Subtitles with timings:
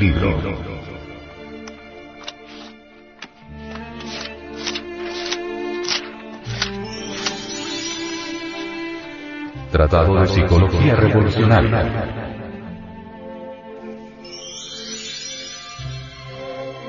[0.00, 0.34] libro.
[9.70, 11.80] Tratado de Psicología Revolucionaria.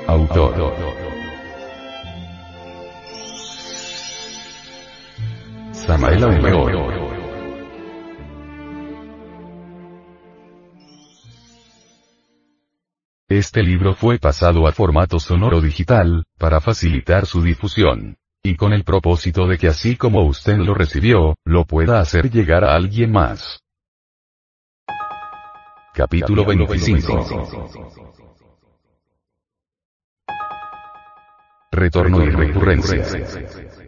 [0.06, 0.74] Autor.
[5.72, 6.81] Samael Aumeor.
[13.38, 18.18] Este libro fue pasado a formato sonoro digital, para facilitar su difusión.
[18.42, 22.62] Y con el propósito de que así como usted lo recibió, lo pueda hacer llegar
[22.62, 23.58] a alguien más.
[25.94, 27.88] Capítulo 25.
[31.70, 33.81] Retorno y recurrencia.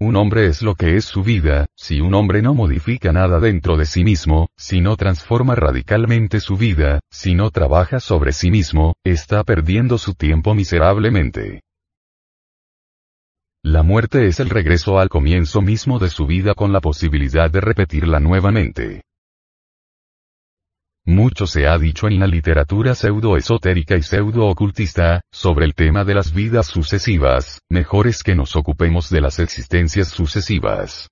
[0.00, 3.76] Un hombre es lo que es su vida, si un hombre no modifica nada dentro
[3.76, 8.94] de sí mismo, si no transforma radicalmente su vida, si no trabaja sobre sí mismo,
[9.04, 11.62] está perdiendo su tiempo miserablemente.
[13.64, 17.60] La muerte es el regreso al comienzo mismo de su vida con la posibilidad de
[17.60, 19.02] repetirla nuevamente.
[21.08, 26.34] Mucho se ha dicho en la literatura pseudo-esotérica y pseudo-ocultista, sobre el tema de las
[26.34, 31.08] vidas sucesivas, mejor es que nos ocupemos de las existencias sucesivas.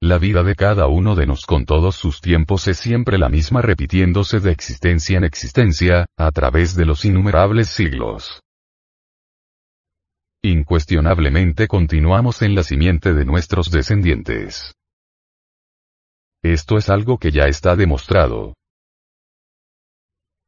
[0.00, 3.62] La vida de cada uno de nos con todos sus tiempos es siempre la misma
[3.62, 8.40] repitiéndose de existencia en existencia, a través de los innumerables siglos.
[10.44, 14.77] Incuestionablemente continuamos en la simiente de nuestros descendientes.
[16.42, 18.54] Esto es algo que ya está demostrado.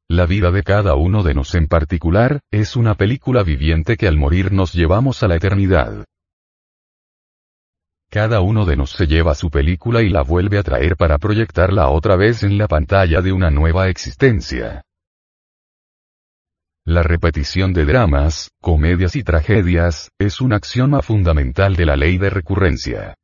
[0.08, 4.16] La vida de cada uno de nos en particular, es una película viviente que al
[4.16, 6.05] morir nos llevamos a la eternidad.
[8.10, 11.88] Cada uno de nos se lleva su película y la vuelve a traer para proyectarla
[11.91, 14.82] otra vez en la pantalla de una nueva existencia.
[16.84, 22.31] La repetición de dramas, comedias y tragedias, es un axioma fundamental de la ley de
[22.31, 23.15] recurrencia.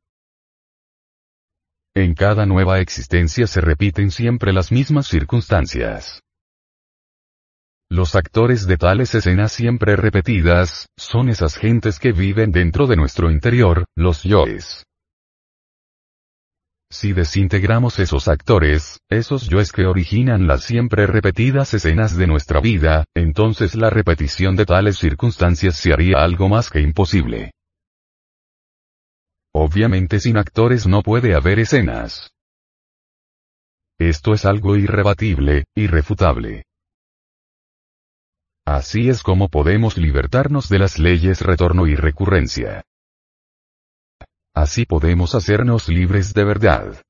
[1.97, 6.21] En cada nueva existencia se repiten siempre las mismas circunstancias.
[7.89, 13.31] Los actores de tales escenas siempre repetidas, son esas gentes que viven dentro de nuestro
[13.31, 14.85] interior, los yoes.
[16.91, 23.05] Si desintegramos esos actores, esos yoes que originan las siempre repetidas escenas de nuestra vida,
[23.15, 27.53] entonces la repetición de tales circunstancias se haría algo más que imposible.
[29.53, 32.31] Obviamente sin actores no puede haber escenas.
[33.99, 36.63] Esto es algo irrebatible, irrefutable.
[38.65, 42.83] Así es como podemos libertarnos de las leyes retorno y recurrencia.
[44.53, 47.01] Así podemos hacernos libres de verdad.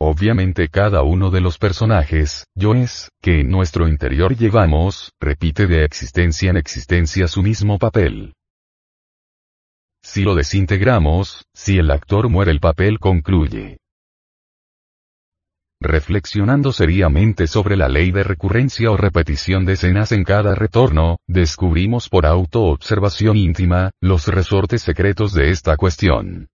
[0.00, 5.84] Obviamente cada uno de los personajes, yo es, que en nuestro interior llevamos, repite de
[5.84, 8.34] existencia en existencia su mismo papel.
[10.04, 13.78] Si lo desintegramos, si el actor muere el papel concluye.
[15.80, 22.08] Reflexionando seriamente sobre la ley de recurrencia o repetición de escenas en cada retorno, descubrimos
[22.08, 26.48] por autoobservación íntima, los resortes secretos de esta cuestión.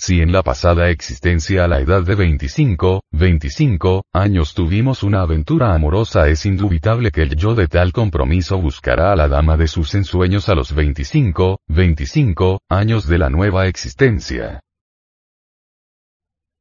[0.00, 5.74] Si en la pasada existencia a la edad de 25, 25 años tuvimos una aventura
[5.74, 9.92] amorosa es indubitable que el yo de tal compromiso buscará a la dama de sus
[9.96, 14.60] ensueños a los 25, 25 años de la nueva existencia.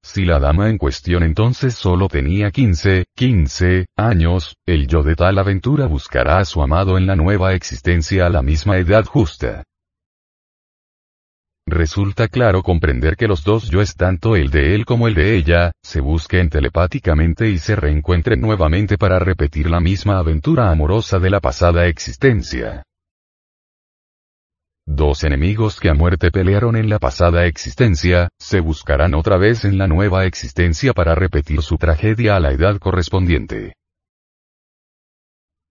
[0.02, 5.38] Si la dama en cuestión entonces solo tenía 15, 15 años, el yo de tal
[5.38, 9.64] aventura buscará a su amado en la nueva existencia a la misma edad justa.
[11.70, 15.36] Resulta claro comprender que los dos yo es tanto el de él como el de
[15.36, 21.30] ella, se busquen telepáticamente y se reencuentren nuevamente para repetir la misma aventura amorosa de
[21.30, 22.84] la pasada existencia.
[24.86, 29.78] Dos enemigos que a muerte pelearon en la pasada existencia, se buscarán otra vez en
[29.78, 33.74] la nueva existencia para repetir su tragedia a la edad correspondiente.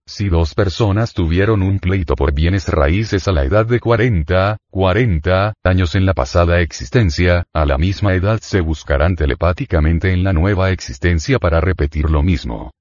[0.09, 5.53] Si dos personas tuvieron un pleito por bienes raíces a la edad de 40, 40
[5.65, 10.71] años en la pasada existencia, a la misma edad se buscarán telepáticamente en la nueva
[10.71, 12.71] existencia para repetir lo mismo.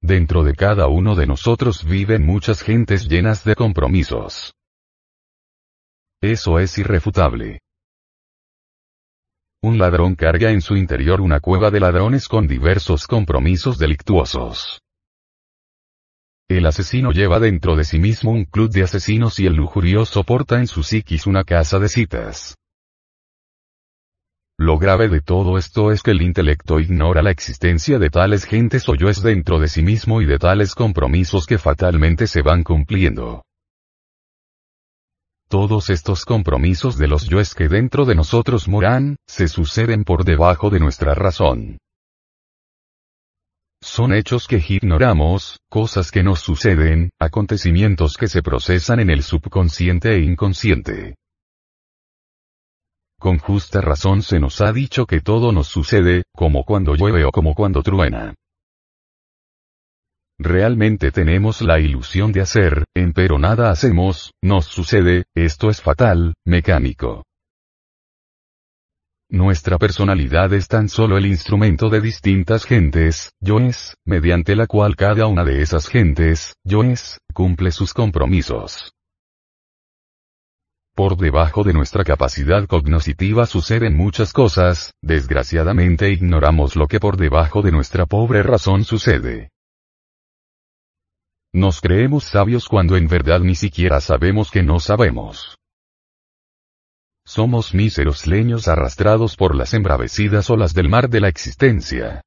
[0.00, 4.54] Dentro de cada uno de nosotros viven muchas gentes llenas de compromisos.
[6.22, 7.58] Eso es irrefutable.
[9.64, 14.83] Un ladrón carga en su interior una cueva de ladrones con diversos compromisos delictuosos.
[16.48, 20.58] El asesino lleva dentro de sí mismo un club de asesinos y el lujurioso porta
[20.58, 22.54] en su psiquis una casa de citas.
[24.58, 28.88] Lo grave de todo esto es que el intelecto ignora la existencia de tales gentes
[28.88, 33.42] o yoes dentro de sí mismo y de tales compromisos que fatalmente se van cumpliendo.
[35.48, 40.68] Todos estos compromisos de los yoes que dentro de nosotros moran, se suceden por debajo
[40.68, 41.78] de nuestra razón.
[43.84, 50.14] Son hechos que ignoramos, cosas que nos suceden, acontecimientos que se procesan en el subconsciente
[50.14, 51.16] e inconsciente.
[53.20, 57.30] Con justa razón se nos ha dicho que todo nos sucede, como cuando llueve o
[57.30, 58.34] como cuando truena.
[60.38, 67.24] Realmente tenemos la ilusión de hacer, empero nada hacemos, nos sucede, esto es fatal, mecánico.
[69.34, 74.94] Nuestra personalidad es tan solo el instrumento de distintas gentes, yo es, mediante la cual
[74.94, 78.92] cada una de esas gentes, yo es, cumple sus compromisos.
[80.94, 87.60] Por debajo de nuestra capacidad cognoscitiva suceden muchas cosas, desgraciadamente ignoramos lo que por debajo
[87.60, 89.50] de nuestra pobre razón sucede.
[91.52, 95.56] Nos creemos sabios cuando en verdad ni siquiera sabemos que no sabemos.
[97.26, 102.22] Somos míseros leños arrastrados por las embravecidas olas del mar de la existencia.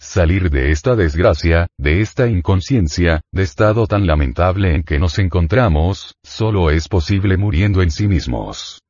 [0.00, 6.14] Salir de esta desgracia, de esta inconsciencia, de estado tan lamentable en que nos encontramos,
[6.24, 8.80] solo es posible muriendo en sí mismos.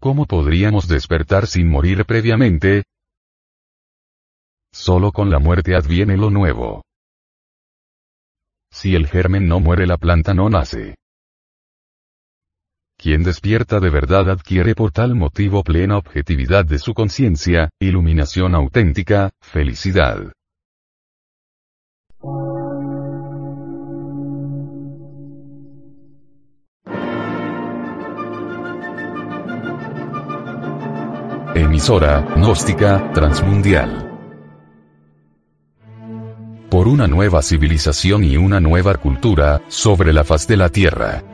[0.00, 2.84] ¿Cómo podríamos despertar sin morir previamente?
[4.72, 6.82] Solo con la muerte adviene lo nuevo.
[8.72, 10.96] Si el germen no muere la planta no nace.
[13.04, 19.28] Quien despierta de verdad adquiere por tal motivo plena objetividad de su conciencia, iluminación auténtica,
[19.42, 20.32] felicidad.
[31.54, 34.12] Emisora, gnóstica, transmundial.
[36.70, 41.33] Por una nueva civilización y una nueva cultura, sobre la faz de la Tierra.